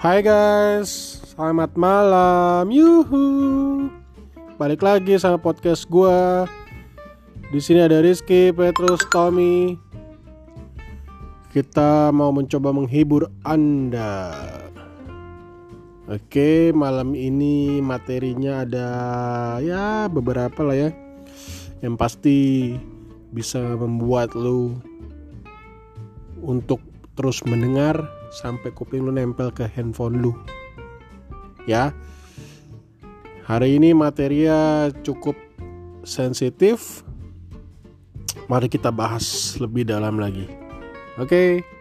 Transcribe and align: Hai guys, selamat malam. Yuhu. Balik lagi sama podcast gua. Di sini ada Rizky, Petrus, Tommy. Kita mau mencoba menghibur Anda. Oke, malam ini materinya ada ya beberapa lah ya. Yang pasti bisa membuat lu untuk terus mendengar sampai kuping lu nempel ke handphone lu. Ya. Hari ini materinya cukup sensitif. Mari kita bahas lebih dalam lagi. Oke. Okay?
Hai 0.00 0.24
guys, 0.24 1.20
selamat 1.36 1.76
malam. 1.76 2.72
Yuhu. 2.72 3.20
Balik 4.56 4.80
lagi 4.80 5.20
sama 5.20 5.36
podcast 5.36 5.84
gua. 5.92 6.48
Di 7.52 7.60
sini 7.60 7.84
ada 7.84 8.00
Rizky, 8.00 8.48
Petrus, 8.48 9.04
Tommy. 9.12 9.76
Kita 11.52 12.08
mau 12.16 12.32
mencoba 12.32 12.72
menghibur 12.72 13.28
Anda. 13.44 14.32
Oke, 16.08 16.72
malam 16.72 17.12
ini 17.12 17.84
materinya 17.84 18.64
ada 18.64 18.88
ya 19.60 20.08
beberapa 20.08 20.64
lah 20.64 20.80
ya. 20.80 20.90
Yang 21.84 21.94
pasti 22.00 22.38
bisa 23.36 23.60
membuat 23.76 24.32
lu 24.32 24.80
untuk 26.40 26.80
terus 27.12 27.44
mendengar 27.44 28.00
sampai 28.30 28.70
kuping 28.70 29.04
lu 29.04 29.12
nempel 29.12 29.50
ke 29.50 29.66
handphone 29.66 30.22
lu. 30.22 30.32
Ya. 31.66 31.92
Hari 33.44 33.82
ini 33.82 33.90
materinya 33.90 34.88
cukup 35.02 35.34
sensitif. 36.06 37.02
Mari 38.46 38.70
kita 38.70 38.94
bahas 38.94 39.58
lebih 39.58 39.86
dalam 39.86 40.18
lagi. 40.18 40.46
Oke. 41.18 41.26
Okay? 41.26 41.79